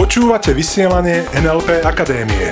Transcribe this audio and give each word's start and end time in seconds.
Počúvate 0.00 0.56
vysielanie 0.56 1.28
NLP 1.36 1.84
Akadémie. 1.84 2.48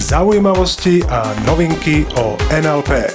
Zaujímavosti 0.00 1.04
a 1.04 1.36
novinky 1.44 2.08
o 2.16 2.32
NLP. 2.48 3.12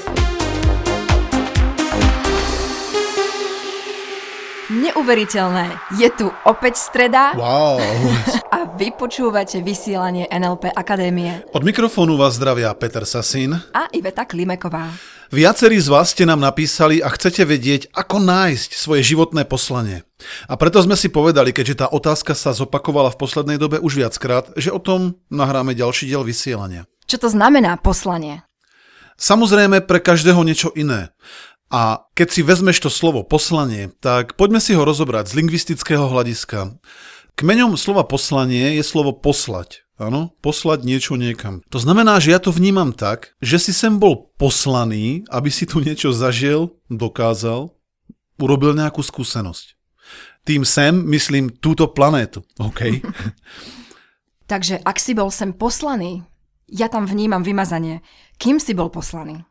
Neuveriteľné. 4.69 5.73
Je 5.97 6.09
tu 6.13 6.29
opäť 6.45 6.77
streda 6.77 7.33
Wow. 7.33 7.81
a 8.55 8.69
vy 8.77 8.93
počúvate 8.93 9.65
vysielanie 9.65 10.29
NLP 10.29 10.69
Akadémie. 10.77 11.49
Od 11.49 11.65
mikrofónu 11.65 12.13
vás 12.13 12.37
zdravia 12.37 12.69
Peter 12.77 13.09
Sasín. 13.09 13.57
A 13.73 13.89
Iveta 13.89 14.29
Klimeková. 14.29 15.17
Viacerí 15.29 15.77
z 15.77 15.93
vás 15.93 16.17
ste 16.17 16.25
nám 16.25 16.41
napísali 16.41 17.05
a 17.05 17.13
chcete 17.13 17.45
vedieť, 17.45 17.93
ako 17.93 18.17
nájsť 18.17 18.73
svoje 18.73 19.05
životné 19.13 19.45
poslanie. 19.45 20.01
A 20.49 20.57
preto 20.57 20.81
sme 20.81 20.97
si 20.97 21.05
povedali, 21.05 21.53
keďže 21.53 21.85
tá 21.85 21.87
otázka 21.93 22.33
sa 22.33 22.49
zopakovala 22.49 23.13
v 23.13 23.19
poslednej 23.21 23.61
dobe 23.61 23.77
už 23.77 24.01
viackrát, 24.01 24.49
že 24.57 24.73
o 24.73 24.81
tom 24.81 25.21
nahráme 25.29 25.77
ďalší 25.77 26.09
diel 26.09 26.25
vysielania. 26.25 26.89
Čo 27.05 27.21
to 27.21 27.27
znamená 27.29 27.77
poslanie? 27.77 28.41
Samozrejme 29.21 29.85
pre 29.85 30.01
každého 30.01 30.41
niečo 30.41 30.73
iné. 30.73 31.13
A 31.69 32.09
keď 32.17 32.27
si 32.33 32.41
vezmeš 32.41 32.81
to 32.81 32.89
slovo 32.89 33.21
poslanie, 33.21 33.93
tak 34.01 34.33
poďme 34.33 34.57
si 34.57 34.73
ho 34.73 34.81
rozobrať 34.81 35.29
z 35.29 35.45
lingvistického 35.45 36.09
hľadiska. 36.09 36.73
Kmeňom 37.37 37.77
slova 37.77 38.01
poslanie 38.01 38.81
je 38.81 38.83
slovo 38.83 39.13
poslať. 39.13 39.85
Áno, 39.99 40.31
poslať 40.39 40.87
niečo 40.87 41.19
niekam. 41.19 41.59
To 41.67 41.75
znamená, 41.75 42.23
že 42.23 42.31
ja 42.31 42.39
to 42.39 42.55
vnímam 42.55 42.95
tak, 42.95 43.35
že 43.43 43.59
si 43.59 43.75
sem 43.75 43.99
bol 43.99 44.31
poslaný, 44.39 45.27
aby 45.27 45.51
si 45.51 45.67
tu 45.67 45.83
niečo 45.83 46.15
zažil, 46.15 46.71
dokázal, 46.87 47.67
urobil 48.39 48.71
nejakú 48.79 49.03
skúsenosť. 49.03 49.75
Tým 50.47 50.63
sem 50.63 50.95
myslím 51.11 51.51
túto 51.51 51.83
planétu, 51.91 52.47
OK? 52.63 53.03
Takže 54.51 54.79
ak 54.81 54.97
si 55.03 55.11
bol 55.11 55.29
sem 55.35 55.51
poslaný, 55.51 56.23
ja 56.71 56.87
tam 56.87 57.03
vnímam 57.03 57.43
vymazanie. 57.43 57.99
Kým 58.39 58.57
si 58.57 58.71
bol 58.71 58.87
poslaný? 58.87 59.43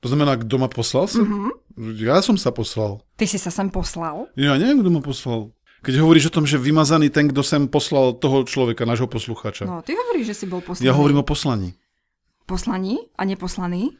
To 0.00 0.12
znamená, 0.12 0.38
kto 0.38 0.54
ma 0.60 0.70
poslal 0.70 1.10
sem? 1.10 1.26
Mm-hmm. 1.26 1.52
Ja 1.98 2.22
som 2.22 2.38
sa 2.38 2.54
poslal. 2.54 3.02
Ty 3.18 3.26
si 3.26 3.42
sa 3.42 3.50
sem 3.50 3.66
poslal? 3.72 4.30
Ja 4.38 4.54
neviem, 4.54 4.84
kto 4.84 4.90
ma 4.92 5.02
poslal. 5.02 5.50
Keď 5.84 6.00
hovoríš 6.00 6.32
o 6.32 6.34
tom, 6.40 6.48
že 6.48 6.56
vymazaný 6.56 7.12
ten, 7.12 7.28
kto 7.28 7.44
sem 7.44 7.68
poslal 7.68 8.16
toho 8.16 8.48
človeka, 8.48 8.88
nášho 8.88 9.04
poslucháča. 9.04 9.68
No, 9.68 9.84
ty 9.84 9.92
hovoríš, 9.92 10.32
že 10.32 10.34
si 10.40 10.46
bol 10.48 10.64
poslaný. 10.64 10.88
Ja 10.88 10.96
hovorím 10.96 11.20
o 11.20 11.26
poslaní. 11.28 11.76
Poslaný 12.48 13.04
a 13.20 13.28
neposlaný? 13.28 13.92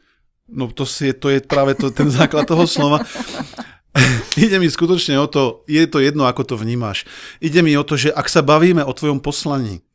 No 0.49 0.69
to, 0.73 0.89
si, 0.89 1.13
to 1.13 1.29
je 1.29 1.45
práve 1.45 1.77
to, 1.77 1.93
ten 1.93 2.09
základ 2.09 2.49
toho 2.49 2.65
slova. 2.65 3.05
Ide 4.37 4.57
mi 4.57 4.67
skutočne 4.67 5.15
o 5.21 5.29
to, 5.29 5.63
je 5.69 5.85
to 5.85 6.01
jedno, 6.01 6.25
ako 6.25 6.43
to 6.43 6.55
vnímaš. 6.57 7.05
Ide 7.37 7.61
mi 7.61 7.77
o 7.77 7.85
to, 7.85 7.95
že 7.95 8.09
ak 8.09 8.27
sa 8.29 8.41
bavíme 8.41 8.81
o 8.81 8.91
tvojom 8.91 9.21
poslaní, 9.21 9.85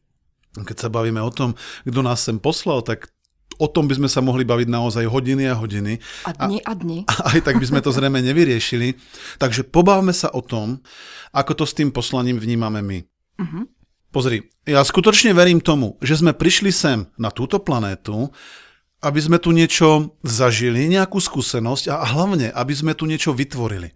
keď 0.55 0.77
sa 0.87 0.89
bavíme 0.89 1.21
o 1.23 1.31
tom, 1.31 1.59
kto 1.87 2.01
nás 2.01 2.23
sem 2.23 2.39
poslal, 2.39 2.83
tak 2.87 3.11
o 3.61 3.67
tom 3.69 3.85
by 3.85 4.01
sme 4.01 4.09
sa 4.09 4.25
mohli 4.25 4.49
baviť 4.49 4.69
naozaj 4.73 5.05
hodiny 5.05 5.45
a 5.53 5.55
hodiny. 5.55 6.01
A 6.25 6.33
dni 6.33 6.59
a, 6.65 6.73
a 6.73 6.73
dni. 6.73 6.99
A 7.05 7.37
aj 7.37 7.41
tak 7.45 7.61
by 7.61 7.67
sme 7.69 7.85
to 7.85 7.93
zrejme 7.93 8.17
nevyriešili. 8.25 8.97
Takže 9.37 9.69
pobavme 9.69 10.17
sa 10.17 10.33
o 10.33 10.41
tom, 10.41 10.81
ako 11.37 11.53
to 11.61 11.65
s 11.69 11.77
tým 11.77 11.93
poslaním 11.93 12.41
vnímame 12.41 12.81
my. 12.81 12.99
Uh-huh. 13.39 13.69
Pozri, 14.11 14.49
ja 14.67 14.83
skutočne 14.83 15.37
verím 15.37 15.63
tomu, 15.63 16.01
že 16.03 16.19
sme 16.19 16.35
prišli 16.35 16.73
sem 16.75 17.07
na 17.15 17.31
túto 17.31 17.63
planétu, 17.63 18.33
aby 19.01 19.21
sme 19.21 19.39
tu 19.39 19.55
niečo 19.55 20.19
zažili, 20.27 20.91
nejakú 20.91 21.21
skúsenosť 21.23 21.93
a 21.93 22.05
hlavne, 22.05 22.53
aby 22.53 22.75
sme 22.75 22.93
tu 22.97 23.07
niečo 23.07 23.33
vytvorili. 23.33 23.95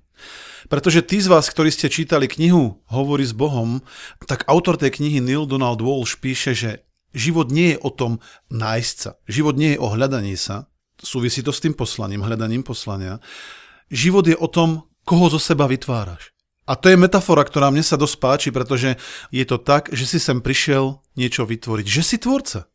Pretože 0.68 1.04
tí 1.04 1.20
z 1.20 1.28
vás, 1.28 1.44
ktorí 1.52 1.68
ste 1.68 1.92
čítali 1.92 2.24
knihu 2.24 2.80
Hovorí 2.88 3.24
s 3.24 3.36
Bohom, 3.36 3.84
tak 4.24 4.48
autor 4.48 4.80
tej 4.80 4.96
knihy 4.96 5.20
Neil 5.20 5.44
Donald 5.44 5.84
Walsh 5.84 6.16
píše, 6.16 6.56
že 6.56 6.70
život 7.14 7.48
nie 7.48 7.72
je 7.74 7.78
o 7.80 7.90
tom 7.94 8.18
nájsť 8.50 8.96
sa. 8.98 9.10
Život 9.30 9.54
nie 9.56 9.74
je 9.74 9.80
o 9.80 9.88
hľadaní 9.88 10.34
sa. 10.34 10.68
Súvisí 10.98 11.40
to 11.40 11.54
s 11.54 11.62
tým 11.62 11.72
poslaním, 11.72 12.26
hľadaním 12.26 12.66
poslania. 12.66 13.22
Život 13.88 14.26
je 14.26 14.36
o 14.36 14.48
tom, 14.50 14.90
koho 15.06 15.30
zo 15.30 15.38
seba 15.38 15.70
vytváraš. 15.70 16.34
A 16.64 16.80
to 16.80 16.88
je 16.88 16.96
metafora, 16.96 17.44
ktorá 17.44 17.68
mne 17.68 17.84
sa 17.84 18.00
dosť 18.00 18.16
páči, 18.18 18.48
pretože 18.48 18.96
je 19.28 19.44
to 19.44 19.60
tak, 19.60 19.92
že 19.92 20.08
si 20.08 20.16
sem 20.16 20.40
prišiel 20.40 21.04
niečo 21.12 21.44
vytvoriť. 21.44 21.86
Že 21.86 22.02
si 22.02 22.16
tvorca. 22.16 22.66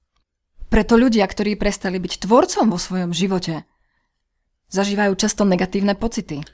Preto 0.69 0.93
ľudia, 0.93 1.25
ktorí 1.25 1.57
prestali 1.57 1.97
byť 1.97 2.29
tvorcom 2.29 2.69
vo 2.69 2.77
svojom 2.77 3.09
živote, 3.09 3.65
zažívajú 4.69 5.13
často 5.17 5.45
negatívne 5.45 5.97
pocity. 5.97 6.45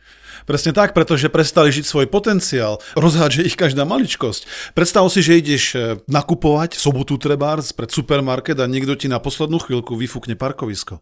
Presne 0.43 0.75
tak, 0.75 0.91
pretože 0.91 1.31
prestali 1.31 1.71
žiť 1.71 1.85
svoj 1.87 2.07
potenciál, 2.11 2.83
rozhádže 2.99 3.47
ich 3.47 3.55
každá 3.55 3.87
maličkosť. 3.87 4.71
Predstav 4.75 5.07
si, 5.07 5.23
že 5.23 5.39
ideš 5.39 5.63
e, 5.73 5.77
nakupovať 6.11 6.75
sobotu 6.75 7.15
trebárs 7.15 7.71
pred 7.71 7.87
supermarket 7.87 8.59
a 8.59 8.67
niekto 8.67 8.93
ti 8.99 9.07
na 9.07 9.23
poslednú 9.23 9.63
chvíľku 9.63 9.95
vyfúkne 9.95 10.35
parkovisko. 10.35 10.99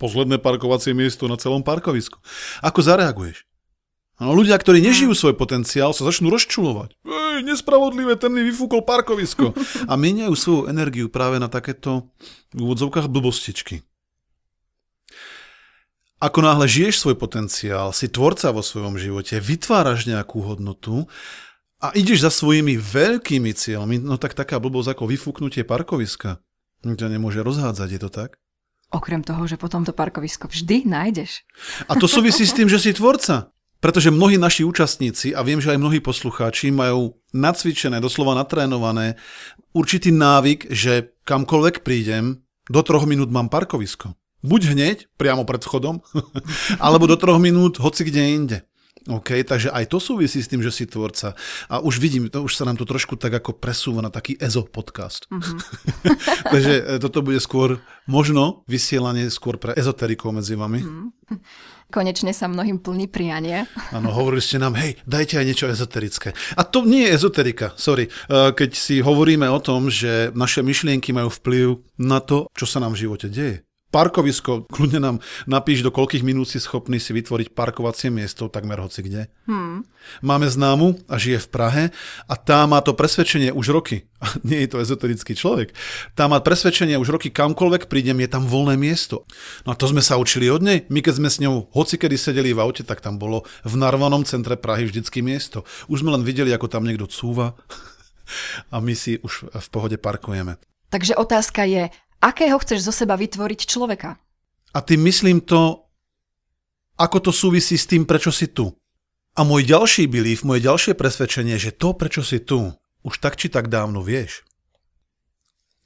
Posledné 0.00 0.40
parkovacie 0.40 0.96
miesto 0.96 1.28
na 1.28 1.36
celom 1.36 1.60
parkovisku. 1.60 2.18
Ako 2.64 2.80
zareaguješ? 2.80 3.44
No, 4.20 4.36
ľudia, 4.36 4.56
ktorí 4.60 4.84
nežijú 4.84 5.16
svoj 5.16 5.32
potenciál, 5.32 5.96
sa 5.96 6.04
začnú 6.04 6.28
rozčulovať. 6.28 6.92
Ej, 7.08 7.40
nespravodlivé, 7.40 8.20
ten 8.20 8.28
mi 8.28 8.44
vyfúkol 8.44 8.84
parkovisko. 8.84 9.56
A 9.90 9.96
meniajú 9.96 10.36
svoju 10.36 10.62
energiu 10.68 11.08
práve 11.08 11.40
na 11.40 11.48
takéto 11.48 12.12
v 12.52 12.68
úvodzovkách 12.68 13.08
blbostičky. 13.08 13.80
Ako 16.20 16.44
náhle 16.44 16.68
žiješ 16.68 17.00
svoj 17.00 17.16
potenciál, 17.16 17.96
si 17.96 18.04
tvorca 18.12 18.52
vo 18.52 18.60
svojom 18.60 19.00
živote, 19.00 19.40
vytváraš 19.40 20.04
nejakú 20.04 20.44
hodnotu 20.44 21.08
a 21.80 21.96
ideš 21.96 22.28
za 22.28 22.30
svojimi 22.30 22.76
veľkými 22.76 23.56
cieľmi, 23.56 23.96
no 23.96 24.20
tak 24.20 24.36
taká 24.36 24.60
blbosť 24.60 24.92
ako 24.92 25.08
vyfúknutie 25.08 25.64
parkoviska. 25.64 26.44
Ťa 26.84 27.08
nemôže 27.08 27.40
rozhádzať, 27.40 27.88
je 27.88 28.00
to 28.04 28.10
tak? 28.12 28.36
Okrem 28.92 29.24
toho, 29.24 29.48
že 29.48 29.56
potom 29.56 29.80
to 29.80 29.96
parkovisko 29.96 30.52
vždy 30.52 30.84
nájdeš. 30.84 31.40
A 31.88 31.96
to 31.96 32.04
súvisí 32.04 32.44
s 32.44 32.52
tým, 32.52 32.68
že 32.68 32.76
si 32.76 32.92
tvorca. 32.92 33.56
Pretože 33.80 34.12
mnohí 34.12 34.36
naši 34.36 34.60
účastníci, 34.60 35.32
a 35.32 35.40
viem, 35.40 35.56
že 35.56 35.72
aj 35.72 35.80
mnohí 35.80 36.04
poslucháči, 36.04 36.68
majú 36.68 37.16
nacvičené, 37.32 37.96
doslova 37.96 38.36
natrénované 38.36 39.16
určitý 39.72 40.12
návyk, 40.12 40.68
že 40.68 41.16
kamkoľvek 41.24 41.80
prídem, 41.80 42.44
do 42.68 42.80
troch 42.84 43.08
minút 43.08 43.32
mám 43.32 43.48
parkovisko. 43.48 44.12
Buď 44.40 44.72
hneď, 44.72 44.96
priamo 45.20 45.44
pred 45.44 45.60
vchodom, 45.60 46.00
alebo 46.84 47.04
do 47.04 47.16
troch 47.16 47.36
minút, 47.36 47.76
hoci 47.76 48.08
kde 48.08 48.22
inde. 48.32 48.58
OK, 49.08 49.40
takže 49.48 49.72
aj 49.72 49.88
to 49.88 49.96
súvisí 49.96 50.44
s 50.44 50.50
tým, 50.52 50.60
že 50.60 50.68
si 50.68 50.84
tvorca. 50.84 51.32
A 51.72 51.80
už 51.80 51.96
vidím, 51.96 52.28
to 52.28 52.44
už 52.44 52.52
sa 52.52 52.68
nám 52.68 52.76
to 52.76 52.84
trošku 52.84 53.16
tak 53.16 53.32
ako 53.32 53.56
presúva 53.56 54.04
na 54.04 54.12
taký 54.12 54.36
EZO 54.36 54.68
podcast. 54.68 55.24
Mm-hmm. 55.32 55.58
takže 56.52 56.74
e, 56.76 56.82
toto 57.00 57.24
bude 57.24 57.40
skôr 57.40 57.80
možno 58.04 58.60
vysielanie 58.68 59.32
skôr 59.32 59.56
pre 59.56 59.72
ezoterikov 59.72 60.36
medzi 60.36 60.52
vami. 60.52 60.84
Mm-hmm. 60.84 61.40
Konečne 61.88 62.36
sa 62.36 62.46
mnohým 62.46 62.76
plní 62.78 63.08
prianie. 63.08 63.64
Áno, 63.90 64.12
hovorili 64.12 64.44
ste 64.44 64.60
nám, 64.60 64.76
hej, 64.76 65.00
dajte 65.08 65.40
aj 65.40 65.46
niečo 65.48 65.66
ezoterické. 65.66 66.36
A 66.54 66.62
to 66.62 66.84
nie 66.84 67.08
je 67.08 67.16
ezoterika, 67.16 67.72
sorry. 67.80 68.12
E, 68.28 68.52
keď 68.52 68.70
si 68.76 69.00
hovoríme 69.00 69.48
o 69.48 69.64
tom, 69.64 69.88
že 69.88 70.28
naše 70.36 70.60
myšlienky 70.60 71.16
majú 71.16 71.32
vplyv 71.40 71.66
na 71.96 72.20
to, 72.20 72.52
čo 72.52 72.68
sa 72.68 72.84
nám 72.84 72.92
v 72.92 73.08
živote 73.08 73.32
deje 73.32 73.64
parkovisko, 73.90 74.70
kľudne 74.70 75.02
nám 75.02 75.16
napíš, 75.50 75.82
do 75.82 75.90
koľkých 75.90 76.22
minút 76.22 76.46
si 76.46 76.62
schopný 76.62 77.02
si 77.02 77.10
vytvoriť 77.10 77.52
parkovacie 77.52 78.08
miesto, 78.08 78.46
takmer 78.46 78.78
hoci 78.78 79.02
kde. 79.02 79.22
Hmm. 79.50 79.82
Máme 80.22 80.46
známu 80.46 81.10
a 81.10 81.18
žije 81.18 81.42
v 81.44 81.48
Prahe 81.50 81.84
a 82.30 82.34
tá 82.38 82.64
má 82.70 82.78
to 82.80 82.94
presvedčenie 82.94 83.50
už 83.50 83.74
roky. 83.74 84.06
A 84.20 84.36
nie 84.44 84.60
je 84.68 84.76
to 84.76 84.84
ezoterický 84.84 85.32
človek. 85.32 85.72
Tá 86.12 86.28
má 86.28 86.44
presvedčenie 86.44 87.00
už 87.00 87.08
roky, 87.16 87.32
kamkoľvek 87.32 87.88
prídem, 87.88 88.20
je 88.20 88.28
tam 88.28 88.44
voľné 88.44 88.76
miesto. 88.76 89.24
No 89.64 89.72
a 89.72 89.78
to 89.80 89.88
sme 89.88 90.04
sa 90.04 90.20
učili 90.20 90.52
od 90.52 90.60
nej. 90.60 90.84
My 90.92 91.00
keď 91.00 91.24
sme 91.24 91.32
s 91.32 91.40
ňou 91.40 91.72
hoci 91.72 91.96
kedy 91.96 92.20
sedeli 92.20 92.52
v 92.52 92.60
aute, 92.60 92.84
tak 92.84 93.00
tam 93.00 93.16
bolo 93.16 93.48
v 93.64 93.74
narvanom 93.80 94.20
centre 94.28 94.60
Prahy 94.60 94.92
vždycky 94.92 95.24
miesto. 95.24 95.64
Už 95.88 96.04
sme 96.04 96.12
len 96.12 96.20
videli, 96.20 96.52
ako 96.52 96.68
tam 96.68 96.84
niekto 96.84 97.08
cúva 97.08 97.56
a 98.74 98.76
my 98.76 98.92
si 98.92 99.16
už 99.24 99.48
v 99.56 99.68
pohode 99.72 99.96
parkujeme. 99.96 100.60
Takže 100.92 101.16
otázka 101.16 101.64
je, 101.64 101.88
akého 102.20 102.56
chceš 102.60 102.86
zo 102.86 102.92
seba 102.92 103.16
vytvoriť 103.16 103.60
človeka. 103.66 104.20
A 104.70 104.78
tým 104.84 105.02
myslím 105.08 105.42
to, 105.42 105.90
ako 107.00 107.18
to 107.18 107.32
súvisí 107.32 107.74
s 107.80 107.88
tým, 107.88 108.04
prečo 108.06 108.30
si 108.30 108.52
tu. 108.52 108.70
A 109.34 109.42
môj 109.42 109.66
ďalší 109.66 110.06
belief, 110.06 110.44
moje 110.44 110.68
ďalšie 110.68 110.92
presvedčenie, 110.94 111.56
že 111.56 111.72
to, 111.72 111.96
prečo 111.96 112.20
si 112.20 112.38
tu, 112.38 112.70
už 113.02 113.14
tak 113.18 113.40
či 113.40 113.48
tak 113.48 113.72
dávno 113.72 114.04
vieš. 114.04 114.44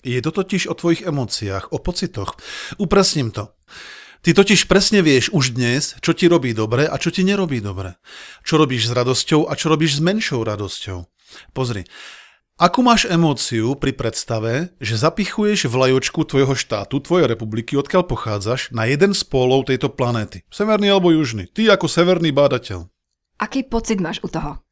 Je 0.04 0.20
to 0.20 0.34
totiž 0.34 0.68
o 0.68 0.76
tvojich 0.76 1.06
emóciách, 1.06 1.72
o 1.72 1.80
pocitoch. 1.80 2.36
Upresním 2.76 3.32
to. 3.32 3.56
Ty 4.20 4.32
totiž 4.36 4.68
presne 4.68 5.04
vieš 5.04 5.32
už 5.32 5.56
dnes, 5.56 5.96
čo 6.00 6.16
ti 6.16 6.28
robí 6.28 6.56
dobre 6.56 6.88
a 6.88 6.96
čo 6.96 7.12
ti 7.12 7.24
nerobí 7.24 7.60
dobre. 7.60 7.96
Čo 8.44 8.60
robíš 8.60 8.88
s 8.88 8.96
radosťou 8.96 9.48
a 9.48 9.52
čo 9.56 9.68
robíš 9.72 10.00
s 10.00 10.04
menšou 10.04 10.44
radosťou. 10.44 11.08
Pozri, 11.52 11.84
Akú 12.54 12.86
máš 12.86 13.10
emóciu 13.10 13.74
pri 13.74 13.90
predstave, 13.90 14.70
že 14.78 14.94
zapichuješ 14.94 15.66
vlajočku 15.66 16.22
tvojho 16.22 16.54
štátu, 16.54 17.02
tvojej 17.02 17.26
republiky, 17.26 17.74
odkiaľ 17.74 18.06
pochádzaš, 18.06 18.70
na 18.70 18.86
jeden 18.86 19.10
z 19.10 19.26
pólov 19.26 19.66
tejto 19.66 19.90
planéty? 19.90 20.46
Severný 20.54 20.94
alebo 20.94 21.10
južný? 21.10 21.50
Ty 21.50 21.74
ako 21.74 21.90
severný 21.90 22.30
bádateľ. 22.30 22.86
Aký 23.42 23.66
pocit 23.66 23.98
máš 23.98 24.22
u 24.22 24.30
toho? 24.30 24.62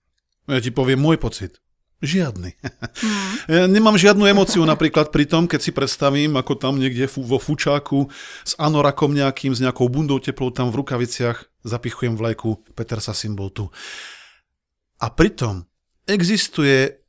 Ja 0.46 0.62
ti 0.62 0.70
poviem 0.70 1.02
môj 1.02 1.18
pocit. 1.18 1.58
Žiadny. 1.98 2.54
Mm. 3.02 3.34
Ja 3.50 3.64
nemám 3.66 3.98
žiadnu 3.98 4.22
emóciu 4.30 4.62
napríklad 4.62 5.10
pri 5.10 5.26
tom, 5.26 5.50
keď 5.50 5.58
si 5.58 5.74
predstavím, 5.74 6.38
ako 6.38 6.54
tam 6.54 6.78
niekde 6.78 7.10
vo 7.18 7.40
fučáku 7.40 8.06
s 8.46 8.54
anorakom 8.62 9.10
nejakým, 9.10 9.50
s 9.50 9.58
nejakou 9.58 9.90
bundou 9.90 10.22
teplou 10.22 10.54
tam 10.54 10.70
v 10.70 10.84
rukaviciach 10.84 11.66
zapichujem 11.66 12.14
vlajku 12.14 12.62
Peter 12.78 13.02
sa 13.02 13.10
symbol 13.10 13.50
tu. 13.50 13.66
A 15.02 15.10
pritom 15.10 15.66
existuje 16.06 17.01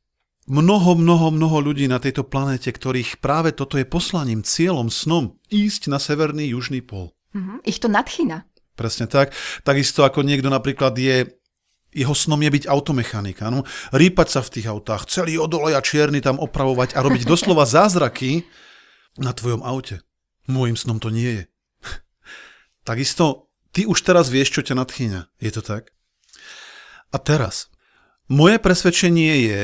mnoho, 0.46 0.96
mnoho, 0.96 1.32
mnoho 1.32 1.58
ľudí 1.60 1.88
na 1.88 2.00
tejto 2.00 2.24
planéte, 2.24 2.68
ktorých 2.68 3.20
práve 3.20 3.52
toto 3.56 3.80
je 3.80 3.86
poslaním, 3.88 4.44
cieľom, 4.44 4.92
snom, 4.92 5.40
ísť 5.48 5.88
na 5.88 5.96
severný, 5.96 6.52
južný 6.52 6.84
pol. 6.84 7.12
Mm-hmm. 7.34 7.58
Ich 7.64 7.80
to 7.80 7.88
nadchýna. 7.88 8.46
Presne 8.74 9.06
tak. 9.06 9.32
Takisto 9.62 10.02
ako 10.02 10.26
niekto 10.26 10.50
napríklad 10.50 10.98
je 10.98 11.30
jeho 11.94 12.10
snom 12.10 12.42
je 12.42 12.50
byť 12.50 12.64
automechanik, 12.66 13.38
áno? 13.46 13.62
Rýpať 13.94 14.28
sa 14.34 14.40
v 14.42 14.58
tých 14.58 14.66
autách, 14.66 15.06
celý 15.06 15.38
odolej 15.38 15.78
a 15.78 15.80
čierny 15.80 16.18
tam 16.18 16.42
opravovať 16.42 16.98
a 16.98 17.06
robiť 17.06 17.22
doslova 17.22 17.62
zázraky 17.78 18.42
na 19.14 19.30
tvojom 19.30 19.62
aute. 19.62 20.02
Môjim 20.50 20.74
snom 20.74 20.98
to 20.98 21.14
nie 21.14 21.38
je. 21.38 21.44
Takisto, 22.88 23.46
ty 23.70 23.86
už 23.86 24.02
teraz 24.02 24.26
vieš, 24.26 24.58
čo 24.58 24.66
ťa 24.66 24.74
nadchýňa. 24.82 25.20
Je 25.38 25.50
to 25.54 25.62
tak? 25.62 25.94
A 27.14 27.16
teraz, 27.22 27.70
moje 28.26 28.58
presvedčenie 28.58 29.46
je, 29.46 29.60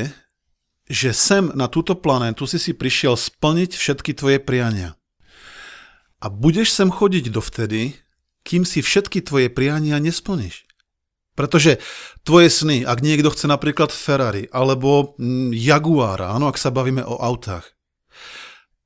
že 0.91 1.15
sem 1.15 1.47
na 1.55 1.71
túto 1.71 1.95
planétu 1.95 2.43
si 2.43 2.59
si 2.59 2.75
prišiel 2.75 3.15
splniť 3.15 3.79
všetky 3.79 4.11
tvoje 4.11 4.43
priania. 4.43 4.99
A 6.19 6.27
budeš 6.27 6.75
sem 6.75 6.91
chodiť 6.91 7.31
dovtedy, 7.31 7.95
kým 8.43 8.67
si 8.67 8.83
všetky 8.83 9.23
tvoje 9.23 9.47
priania 9.47 9.97
nesplníš. 10.03 10.67
Pretože 11.31 11.79
tvoje 12.27 12.51
sny, 12.51 12.83
ak 12.83 12.99
niekto 12.99 13.31
chce 13.31 13.47
napríklad 13.47 13.89
Ferrari 13.95 14.51
alebo 14.51 15.15
mm, 15.15 15.55
Jaguara, 15.55 16.35
áno, 16.35 16.51
ak 16.51 16.59
sa 16.59 16.75
bavíme 16.75 17.07
o 17.07 17.15
autách, 17.23 17.71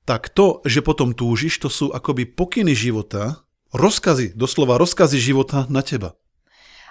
tak 0.06 0.30
to, 0.30 0.62
že 0.62 0.86
potom 0.86 1.18
túžiš, 1.18 1.58
to 1.58 1.68
sú 1.74 1.90
akoby 1.90 2.30
pokyny 2.30 2.78
života, 2.78 3.42
rozkazy, 3.74 4.38
doslova 4.38 4.78
rozkazy 4.78 5.18
života 5.18 5.66
na 5.74 5.82
teba. 5.82 6.14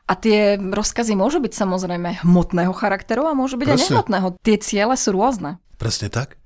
A 0.05 0.13
tie 0.21 0.61
rozkazy 0.61 1.17
môžu 1.17 1.41
byť 1.41 1.53
samozrejme 1.57 2.29
hmotného 2.29 2.77
charakteru 2.77 3.25
a 3.25 3.33
môžu 3.33 3.57
byť 3.57 3.69
Presne. 3.73 3.81
aj 3.81 3.85
nehmotného. 3.89 4.29
Tie 4.45 4.57
ciele 4.61 4.95
sú 5.01 5.17
rôzne. 5.17 5.57
Presne 5.81 6.13
tak. 6.13 6.37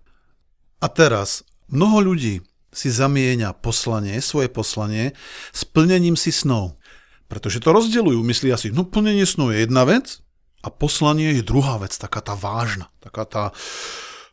A 0.78 0.86
teraz, 0.86 1.42
mnoho 1.66 2.14
ľudí 2.14 2.46
si 2.70 2.88
zamieňa 2.92 3.58
poslanie, 3.58 4.22
svoje 4.22 4.46
poslanie, 4.46 5.18
s 5.50 5.66
plnením 5.66 6.14
si 6.14 6.30
snov. 6.30 6.78
Pretože 7.26 7.58
to 7.58 7.74
rozdeľujú. 7.74 8.22
Myslia 8.22 8.54
si, 8.54 8.70
no 8.70 8.86
plnenie 8.86 9.26
snu 9.26 9.50
je 9.50 9.66
jedna 9.66 9.82
vec 9.82 10.22
a 10.62 10.70
poslanie 10.70 11.38
je 11.38 11.42
druhá 11.42 11.82
vec, 11.82 11.94
taká 11.98 12.22
tá 12.22 12.38
vážna, 12.38 12.90
taká 13.02 13.26
tá... 13.26 13.42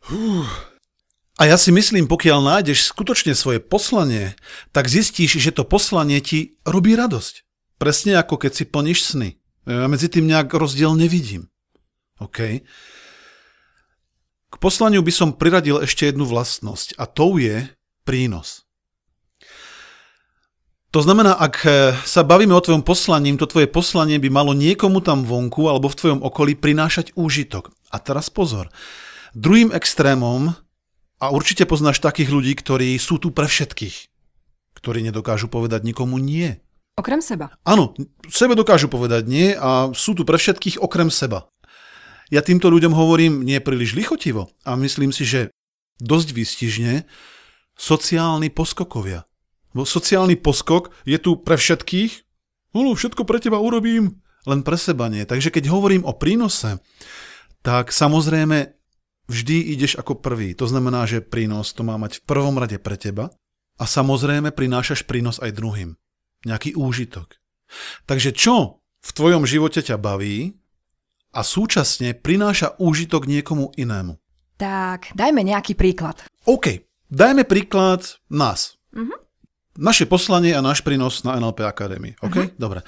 Uh. 0.06 0.46
A 1.36 1.44
ja 1.44 1.60
si 1.60 1.68
myslím, 1.68 2.08
pokiaľ 2.08 2.40
nájdeš 2.40 2.88
skutočne 2.88 3.36
svoje 3.36 3.60
poslanie, 3.60 4.32
tak 4.72 4.88
zistíš, 4.88 5.36
že 5.36 5.52
to 5.52 5.68
poslanie 5.68 6.22
ti 6.24 6.56
robí 6.64 6.96
radosť. 6.96 7.45
Presne 7.76 8.16
ako 8.16 8.40
keď 8.40 8.52
si 8.52 8.64
plníš 8.64 9.00
sny. 9.12 9.36
Ja 9.66 9.90
medzi 9.90 10.06
tým 10.06 10.30
nejak 10.30 10.54
rozdiel 10.54 10.94
nevidím. 10.94 11.50
OK? 12.22 12.64
K 14.46 14.54
poslaniu 14.62 15.02
by 15.02 15.12
som 15.12 15.36
priradil 15.36 15.82
ešte 15.82 16.08
jednu 16.08 16.24
vlastnosť 16.24 16.96
a 16.96 17.04
to 17.04 17.36
je 17.36 17.66
prínos. 18.06 18.64
To 20.94 21.04
znamená, 21.04 21.36
ak 21.36 21.54
eh, 21.66 21.92
sa 22.08 22.24
bavíme 22.24 22.56
o 22.56 22.62
tvojom 22.62 22.80
poslaním, 22.80 23.36
to 23.36 23.44
tvoje 23.44 23.68
poslanie 23.68 24.16
by 24.16 24.32
malo 24.32 24.56
niekomu 24.56 25.04
tam 25.04 25.28
vonku 25.28 25.68
alebo 25.68 25.92
v 25.92 25.98
tvojom 25.98 26.20
okolí 26.24 26.56
prinášať 26.56 27.12
úžitok. 27.18 27.74
A 27.92 28.00
teraz 28.00 28.32
pozor. 28.32 28.72
Druhým 29.36 29.76
extrémom, 29.76 30.56
a 31.16 31.32
určite 31.32 31.64
poznáš 31.64 32.00
takých 32.04 32.28
ľudí, 32.28 32.52
ktorí 32.52 32.92
sú 33.00 33.16
tu 33.16 33.32
pre 33.32 33.48
všetkých, 33.48 34.12
ktorí 34.76 35.00
nedokážu 35.00 35.48
povedať 35.48 35.84
nikomu 35.84 36.20
nie. 36.20 36.60
Okrem 36.96 37.20
seba. 37.20 37.52
Áno, 37.62 37.92
sebe 38.32 38.56
dokážu 38.56 38.88
povedať 38.88 39.28
nie 39.28 39.52
a 39.52 39.92
sú 39.92 40.16
tu 40.16 40.24
pre 40.24 40.40
všetkých 40.40 40.80
okrem 40.80 41.12
seba. 41.12 41.52
Ja 42.32 42.42
týmto 42.42 42.72
ľuďom 42.72 42.96
hovorím 42.96 43.44
nie 43.44 43.60
príliš 43.60 43.94
lichotivo 43.94 44.50
a 44.64 44.74
myslím 44.80 45.12
si, 45.12 45.28
že 45.28 45.52
dosť 46.00 46.28
výstižne 46.34 47.06
sociálni 47.76 48.48
poskokovia 48.50 49.28
sociálny 49.84 50.40
poskok 50.40 50.94
je 51.04 51.18
tu 51.20 51.36
pre 51.36 51.60
všetkých. 51.60 52.24
No, 52.72 52.96
všetko 52.96 53.28
pre 53.28 53.42
teba 53.42 53.60
urobím, 53.60 54.22
len 54.48 54.64
pre 54.64 54.80
seba 54.80 55.12
nie. 55.12 55.28
Takže 55.28 55.52
keď 55.52 55.68
hovorím 55.68 56.06
o 56.08 56.16
prínose, 56.16 56.80
tak 57.60 57.92
samozrejme 57.92 58.72
vždy 59.28 59.74
ideš 59.76 59.98
ako 60.00 60.22
prvý. 60.22 60.56
To 60.56 60.64
znamená, 60.64 61.04
že 61.04 61.20
prínos 61.20 61.76
to 61.76 61.84
má 61.84 62.00
mať 62.00 62.22
v 62.22 62.24
prvom 62.24 62.56
rade 62.56 62.78
pre 62.80 62.96
teba 62.96 63.34
a 63.76 63.84
samozrejme 63.84 64.54
prinášaš 64.54 65.04
prínos 65.04 65.42
aj 65.42 65.52
druhým. 65.52 65.98
Nejaký 66.46 66.78
úžitok. 66.78 67.34
Takže 68.06 68.30
čo 68.30 68.78
v 69.02 69.10
tvojom 69.10 69.42
živote 69.42 69.82
ťa 69.82 69.98
baví 69.98 70.54
a 71.34 71.42
súčasne 71.42 72.14
prináša 72.14 72.78
úžitok 72.78 73.26
niekomu 73.26 73.74
inému? 73.74 74.14
Tak, 74.56 75.12
dajme 75.12 75.42
nejaký 75.42 75.74
príklad. 75.74 76.22
OK, 76.46 76.86
dajme 77.10 77.44
príklad 77.44 78.22
nás. 78.30 78.78
Mm-hmm 78.94 79.26
naše 79.78 80.08
poslanie 80.08 80.56
a 80.56 80.64
náš 80.64 80.80
prínos 80.80 81.22
na 81.22 81.36
NLP 81.36 81.64
Akadémii. 81.64 82.16
OK? 82.24 82.36
Uh-huh. 82.36 82.48
Dobre. 82.56 82.80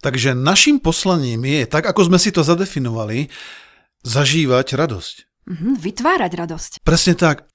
Takže 0.00 0.32
našim 0.34 0.80
poslaním 0.80 1.44
je, 1.44 1.68
tak 1.68 1.86
ako 1.86 2.08
sme 2.12 2.18
si 2.18 2.32
to 2.32 2.42
zadefinovali, 2.42 3.28
zažívať 4.02 4.74
radosť. 4.74 5.14
Uh-huh. 5.48 5.74
Vytvárať 5.76 6.32
radosť. 6.34 6.70
Presne 6.84 7.14
tak. 7.16 7.47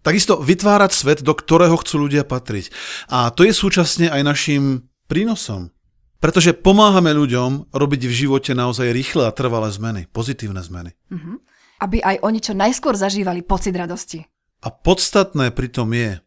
Takisto 0.00 0.40
vytvárať 0.40 0.90
svet, 0.96 1.18
do 1.20 1.36
ktorého 1.36 1.76
chcú 1.76 2.08
ľudia 2.08 2.24
patriť. 2.24 2.72
A 3.12 3.28
to 3.28 3.44
je 3.44 3.52
súčasne 3.52 4.08
aj 4.08 4.22
našim 4.24 4.88
prínosom. 5.10 5.74
Pretože 6.20 6.52
pomáhame 6.52 7.16
ľuďom 7.16 7.72
robiť 7.72 8.00
v 8.04 8.12
živote 8.12 8.52
naozaj 8.52 8.92
rýchle 8.92 9.24
a 9.24 9.32
trvalé 9.32 9.72
zmeny, 9.72 10.04
pozitívne 10.12 10.60
zmeny. 10.60 10.92
Uh-huh. 11.08 11.40
Aby 11.80 12.04
aj 12.04 12.20
oni 12.20 12.38
čo 12.44 12.52
najskôr 12.52 12.92
zažívali 12.92 13.40
pocit 13.40 13.72
radosti. 13.72 14.28
A 14.60 14.68
podstatné 14.68 15.48
pritom 15.56 15.88
je, 15.96 16.20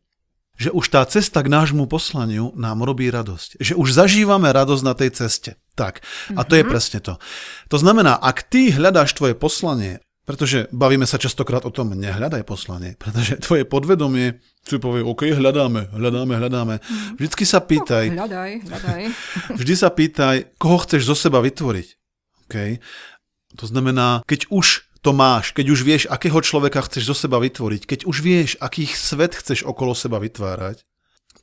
že 0.58 0.70
už 0.70 0.86
tá 0.94 1.02
cesta 1.06 1.42
k 1.42 1.50
nášmu 1.50 1.90
poslaniu 1.90 2.54
nám 2.54 2.86
robí 2.86 3.10
radosť. 3.10 3.62
Že 3.62 3.74
už 3.78 3.90
zažívame 3.94 4.50
radosť 4.54 4.84
na 4.86 4.94
tej 4.94 5.10
ceste. 5.14 5.52
Tak. 5.74 6.06
A 6.38 6.46
to 6.46 6.54
je 6.58 6.66
mhm. 6.66 6.70
presne 6.70 7.00
to. 7.02 7.18
To 7.74 7.78
znamená, 7.82 8.18
ak 8.22 8.46
ty 8.50 8.70
hľadáš 8.70 9.18
tvoje 9.18 9.34
poslanie, 9.34 10.02
pretože 10.24 10.72
bavíme 10.72 11.04
sa 11.04 11.20
častokrát 11.20 11.68
o 11.68 11.72
tom, 11.72 11.92
nehľadaj 11.96 12.48
poslanie, 12.48 12.96
pretože 12.96 13.40
tvoje 13.44 13.68
podvedomie 13.68 14.40
si 14.64 14.80
povie, 14.80 15.04
OK, 15.04 15.28
hľadáme, 15.36 15.92
hľadáme, 15.92 16.34
hľadáme. 16.40 16.76
Mhm. 16.80 17.20
Vždycky 17.20 17.44
sa 17.44 17.60
pýtaj, 17.60 18.16
no, 18.16 18.24
hľadaj, 18.24 18.52
hľadaj. 18.64 19.02
vždy 19.60 19.74
sa 19.76 19.90
pýtaj, 19.92 20.56
koho 20.56 20.78
chceš 20.88 21.12
zo 21.12 21.16
seba 21.16 21.44
vytvoriť. 21.44 21.88
OK? 22.48 22.56
To 23.60 23.66
znamená, 23.68 24.24
keď 24.24 24.48
už 24.50 24.88
to 25.04 25.12
máš, 25.12 25.52
keď 25.52 25.66
už 25.68 25.80
vieš, 25.84 26.04
akého 26.08 26.40
človeka 26.40 26.80
chceš 26.88 27.12
zo 27.12 27.16
seba 27.28 27.38
vytvoriť, 27.44 27.84
keď 27.84 28.00
už 28.08 28.18
vieš, 28.24 28.56
akých 28.64 28.96
svet 28.96 29.36
chceš 29.36 29.68
okolo 29.68 29.92
seba 29.92 30.16
vytvárať, 30.24 30.88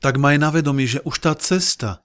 tak 0.01 0.17
maj 0.17 0.41
na 0.41 0.49
vedomí, 0.49 0.89
že 0.89 1.05
už 1.05 1.21
tá 1.21 1.37
cesta 1.37 2.01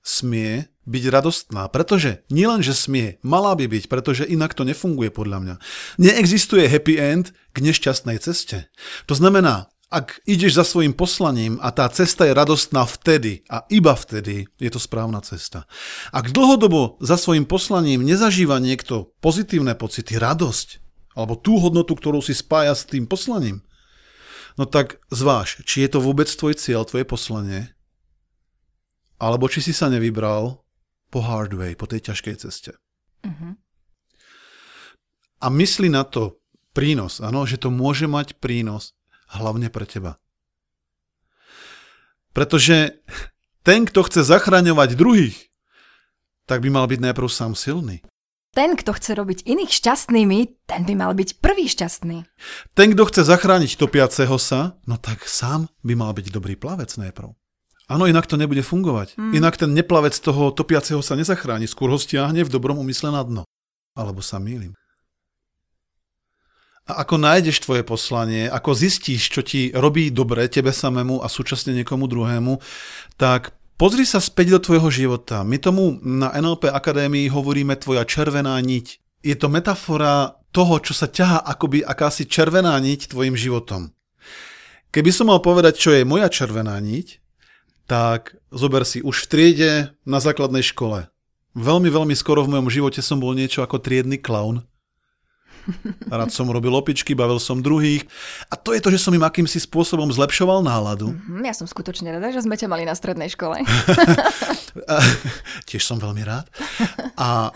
smie 0.00 0.72
byť 0.84 1.04
radostná. 1.12 1.68
Pretože 1.68 2.24
nielen, 2.28 2.60
že 2.60 2.76
smie, 2.76 3.20
malá 3.24 3.56
by 3.56 3.68
byť, 3.68 3.84
pretože 3.88 4.24
inak 4.28 4.52
to 4.52 4.64
nefunguje 4.64 5.12
podľa 5.12 5.38
mňa. 5.40 5.54
Neexistuje 6.00 6.68
happy 6.68 7.00
end 7.00 7.32
k 7.52 7.56
nešťastnej 7.64 8.20
ceste. 8.20 8.68
To 9.08 9.16
znamená, 9.16 9.72
ak 9.94 10.26
ideš 10.26 10.58
za 10.58 10.64
svojim 10.66 10.90
poslaním 10.90 11.62
a 11.62 11.70
tá 11.70 11.86
cesta 11.86 12.26
je 12.26 12.34
radostná 12.34 12.82
vtedy 12.82 13.46
a 13.46 13.62
iba 13.70 13.94
vtedy, 13.94 14.50
je 14.58 14.70
to 14.72 14.82
správna 14.82 15.22
cesta. 15.22 15.70
Ak 16.10 16.34
dlhodobo 16.34 16.98
za 16.98 17.14
svojim 17.14 17.46
poslaním 17.46 18.02
nezažíva 18.02 18.58
niekto 18.58 19.14
pozitívne 19.22 19.78
pocity, 19.78 20.18
radosť, 20.18 20.82
alebo 21.14 21.38
tú 21.38 21.62
hodnotu, 21.62 21.94
ktorú 21.94 22.18
si 22.18 22.34
spája 22.34 22.74
s 22.74 22.90
tým 22.90 23.06
poslaním, 23.06 23.62
no 24.58 24.66
tak 24.66 24.98
zváž, 25.14 25.62
či 25.62 25.86
je 25.86 25.94
to 25.94 26.02
vôbec 26.02 26.26
tvoj 26.26 26.58
cieľ, 26.58 26.82
tvoje 26.82 27.06
poslanie, 27.06 27.70
alebo 29.22 29.46
či 29.46 29.62
si 29.62 29.70
sa 29.70 29.86
nevybral 29.86 30.63
po 31.14 31.22
hard 31.22 31.54
way, 31.54 31.78
po 31.78 31.86
tej 31.86 32.10
ťažkej 32.10 32.42
ceste. 32.42 32.74
Uh-huh. 33.22 33.54
A 35.38 35.46
mysli 35.54 35.86
na 35.86 36.02
to 36.02 36.42
prínos, 36.74 37.22
ano, 37.22 37.46
že 37.46 37.62
to 37.62 37.70
môže 37.70 38.10
mať 38.10 38.42
prínos 38.42 38.98
hlavne 39.30 39.70
pre 39.70 39.86
teba. 39.86 40.18
Pretože 42.34 42.98
ten, 43.62 43.86
kto 43.86 44.02
chce 44.10 44.26
zachraňovať 44.26 44.98
druhých, 44.98 45.54
tak 46.50 46.66
by 46.66 46.74
mal 46.74 46.90
byť 46.90 46.98
najprv 46.98 47.30
sám 47.30 47.54
silný. 47.54 48.02
ten, 48.54 48.78
kto 48.78 48.94
chce 48.94 49.18
robiť 49.18 49.38
iných 49.46 49.70
šťastnými, 49.70 50.66
ten 50.70 50.86
by 50.86 50.94
mal 50.94 51.12
byť 51.14 51.42
prvý 51.42 51.66
šťastný. 51.66 52.22
Ten, 52.74 52.94
kto 52.94 53.02
chce 53.10 53.22
zachrániť 53.26 53.74
topiaceho 53.74 54.38
sa, 54.38 54.78
no 54.86 54.94
tak 54.98 55.26
sám 55.26 55.66
by 55.82 55.94
mal 55.98 56.14
byť 56.14 56.30
dobrý 56.30 56.54
plavec 56.54 56.90
najprv. 56.94 57.34
Áno, 57.84 58.08
inak 58.08 58.24
to 58.24 58.40
nebude 58.40 58.64
fungovať. 58.64 59.20
Mm. 59.20 59.32
Inak 59.36 59.60
ten 59.60 59.76
neplavec 59.76 60.16
toho 60.16 60.48
topiaceho 60.56 61.04
sa 61.04 61.12
nezachráni, 61.20 61.68
skôr 61.68 61.92
ho 61.92 62.00
stiahne 62.00 62.40
v 62.40 62.52
dobrom 62.52 62.80
umysle 62.80 63.12
na 63.12 63.20
dno. 63.20 63.42
Alebo 63.92 64.24
sa 64.24 64.40
mýlim. 64.40 64.72
A 66.84 67.00
ako 67.04 67.16
nájdeš 67.16 67.64
tvoje 67.64 67.80
poslanie, 67.80 68.44
ako 68.44 68.76
zistíš, 68.76 69.32
čo 69.32 69.40
ti 69.40 69.72
robí 69.72 70.12
dobre 70.12 70.44
tebe 70.52 70.68
samému 70.68 71.24
a 71.24 71.32
súčasne 71.32 71.72
niekomu 71.72 72.04
druhému, 72.04 72.60
tak 73.16 73.56
pozri 73.80 74.04
sa 74.04 74.20
späť 74.20 74.56
do 74.56 74.60
tvojho 74.60 74.88
života. 74.92 75.40
My 75.48 75.56
tomu 75.56 75.96
na 76.04 76.28
NLP 76.36 76.68
Akadémii 76.68 77.32
hovoríme 77.32 77.80
tvoja 77.80 78.04
červená 78.04 78.60
niť. 78.60 79.00
Je 79.24 79.32
to 79.32 79.48
metafora 79.48 80.36
toho, 80.52 80.76
čo 80.84 80.92
sa 80.92 81.08
ťahá 81.08 81.40
akoby 81.40 81.80
akási 81.80 82.28
červená 82.28 82.76
niť 82.76 83.16
tvojim 83.16 83.32
životom. 83.32 83.88
Keby 84.92 85.08
som 85.08 85.32
mal 85.32 85.40
povedať, 85.40 85.80
čo 85.80 85.90
je 85.96 86.04
moja 86.04 86.28
červená 86.28 86.76
niť, 86.84 87.23
tak 87.84 88.36
zober 88.48 88.84
si 88.88 89.04
už 89.04 89.24
v 89.24 89.28
triede 89.28 89.72
na 90.08 90.18
základnej 90.20 90.64
škole. 90.64 91.08
Veľmi, 91.54 91.86
veľmi 91.86 92.14
skoro 92.18 92.42
v 92.42 92.56
mojom 92.56 92.68
živote 92.72 93.00
som 93.04 93.22
bol 93.22 93.30
niečo 93.36 93.62
ako 93.62 93.78
triedny 93.78 94.18
klaun. 94.18 94.66
Rád 96.12 96.28
som 96.28 96.50
robil 96.50 96.72
opičky, 96.76 97.16
bavil 97.16 97.40
som 97.40 97.64
druhých. 97.64 98.04
A 98.52 98.58
to 98.58 98.76
je 98.76 98.84
to, 98.84 98.92
že 98.92 99.00
som 99.00 99.16
im 99.16 99.24
akýmsi 99.24 99.64
spôsobom 99.64 100.12
zlepšoval 100.12 100.60
náladu. 100.60 101.16
Mm-hmm, 101.16 101.44
ja 101.46 101.54
som 101.56 101.64
skutočne 101.64 102.12
rada, 102.12 102.28
že 102.34 102.44
sme 102.44 102.58
ťa 102.58 102.68
mali 102.68 102.84
na 102.84 102.92
strednej 102.92 103.32
škole. 103.32 103.64
Tiež 105.68 105.82
som 105.86 105.96
veľmi 105.96 106.22
rád. 106.26 106.46
A 107.16 107.54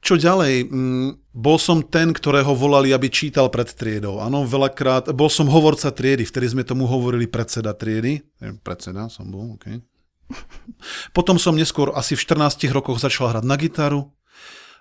čo 0.00 0.16
ďalej? 0.16 0.72
Mm, 0.72 1.08
bol 1.36 1.60
som 1.60 1.84
ten, 1.84 2.16
ktorého 2.16 2.56
volali, 2.56 2.90
aby 2.96 3.12
čítal 3.12 3.52
pred 3.52 3.68
triedou. 3.68 4.18
Áno, 4.18 4.48
veľakrát. 4.48 5.12
Bol 5.12 5.28
som 5.28 5.46
hovorca 5.52 5.92
triedy, 5.92 6.24
vtedy 6.24 6.56
sme 6.56 6.64
tomu 6.64 6.88
hovorili 6.88 7.28
predseda 7.28 7.76
triedy. 7.76 8.24
Predseda 8.64 9.12
som 9.12 9.28
bol, 9.28 9.60
OK. 9.60 9.68
Potom 11.16 11.36
som 11.36 11.52
neskôr 11.52 11.92
asi 11.92 12.16
v 12.16 12.24
14 12.24 12.64
rokoch 12.72 12.96
začal 12.96 13.36
hrať 13.36 13.44
na 13.44 13.56
gitaru. 13.60 14.08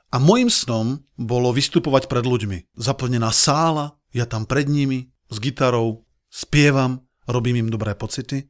A 0.10 0.18
môjim 0.18 0.50
snom 0.50 1.06
bolo 1.20 1.54
vystupovať 1.54 2.10
pred 2.10 2.26
ľuďmi. 2.26 2.74
Zaplnená 2.74 3.30
sála, 3.30 3.94
ja 4.10 4.26
tam 4.26 4.50
pred 4.50 4.66
nimi, 4.66 5.14
s 5.30 5.38
gitarou, 5.38 6.02
spievam, 6.34 7.06
robím 7.30 7.62
im 7.62 7.70
dobré 7.70 7.94
pocity. 7.94 8.50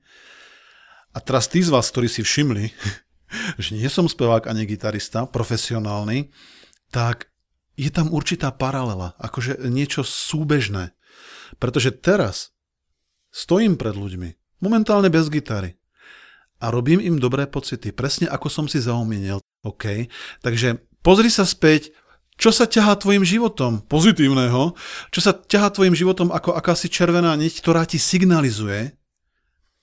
A 1.12 1.20
teraz 1.20 1.52
tí 1.52 1.60
z 1.60 1.74
vás, 1.74 1.92
ktorí 1.92 2.08
si 2.08 2.24
všimli, 2.24 2.72
že 3.62 3.78
nie 3.78 3.90
som 3.90 4.10
spevák 4.10 4.50
ani 4.50 4.66
gitarista, 4.66 5.26
profesionálny, 5.30 6.30
tak 6.90 7.30
je 7.80 7.88
tam 7.94 8.12
určitá 8.12 8.52
paralela, 8.52 9.16
akože 9.22 9.62
niečo 9.72 10.04
súbežné. 10.04 10.92
Pretože 11.58 11.96
teraz 11.96 12.52
stojím 13.32 13.80
pred 13.80 13.96
ľuďmi, 13.96 14.62
momentálne 14.62 15.08
bez 15.08 15.32
gitary, 15.32 15.80
a 16.60 16.76
robím 16.76 17.00
im 17.00 17.16
dobré 17.24 17.48
pocity, 17.48 17.96
presne 17.96 18.28
ako 18.28 18.52
som 18.52 18.66
si 18.68 18.84
zaumienil. 18.84 19.40
OK, 19.64 20.12
takže 20.44 20.90
Pozri 21.00 21.32
sa 21.32 21.48
späť, 21.48 21.96
čo 22.36 22.52
sa 22.52 22.68
ťahá 22.68 23.00
tvojim 23.00 23.24
životom, 23.24 23.84
pozitívneho, 23.88 24.76
čo 25.12 25.20
sa 25.24 25.32
ťahá 25.32 25.72
tvojim 25.72 25.96
životom 25.96 26.32
ako 26.32 26.56
akási 26.56 26.92
červená 26.92 27.36
niť, 27.40 27.64
ktorá 27.64 27.88
ti 27.88 28.00
signalizuje 28.00 28.96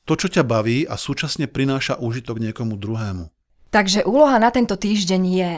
to, 0.04 0.12
čo 0.16 0.28
ťa 0.28 0.44
baví 0.44 0.84
a 0.84 0.96
súčasne 1.00 1.48
prináša 1.48 1.96
úžitok 2.00 2.40
niekomu 2.40 2.76
druhému. 2.76 3.32
Takže 3.76 4.08
úloha 4.08 4.40
na 4.40 4.48
tento 4.48 4.72
týždeň 4.72 5.22
je 5.36 5.50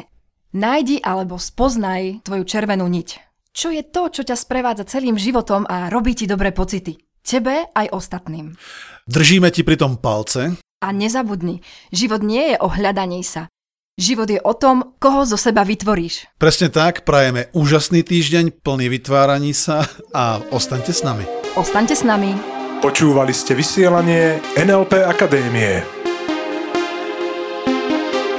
nájdi 0.50 0.98
alebo 1.06 1.38
spoznaj 1.38 2.26
tvoju 2.26 2.42
červenú 2.50 2.90
niť. 2.90 3.08
Čo 3.54 3.70
je 3.70 3.86
to, 3.86 4.10
čo 4.10 4.26
ťa 4.26 4.34
sprevádza 4.34 4.90
celým 4.90 5.14
životom 5.14 5.62
a 5.62 5.86
robí 5.86 6.18
ti 6.18 6.26
dobré 6.26 6.50
pocity? 6.50 6.98
Tebe 7.22 7.70
aj 7.70 7.94
ostatným. 7.94 8.58
Držíme 9.06 9.54
ti 9.54 9.62
pri 9.62 9.78
tom 9.78 10.02
palce. 10.02 10.58
A 10.82 10.90
nezabudni, 10.90 11.62
život 11.94 12.26
nie 12.26 12.42
je 12.42 12.56
o 12.58 12.66
hľadaní 12.66 13.22
sa. 13.22 13.46
Život 13.94 14.26
je 14.34 14.42
o 14.42 14.50
tom, 14.50 14.98
koho 14.98 15.22
zo 15.22 15.38
seba 15.38 15.62
vytvoríš. 15.62 16.26
Presne 16.42 16.74
tak, 16.74 17.06
prajeme 17.06 17.54
úžasný 17.54 18.02
týždeň, 18.02 18.66
plný 18.66 18.98
vytváraní 18.98 19.54
sa 19.54 19.86
a 20.10 20.42
ostaňte 20.50 20.90
s 20.90 21.06
nami. 21.06 21.22
Ostaňte 21.54 21.94
s 21.94 22.02
nami. 22.02 22.34
Počúvali 22.82 23.30
ste 23.30 23.54
vysielanie 23.54 24.42
NLP 24.58 25.06
Akadémie. 25.06 25.97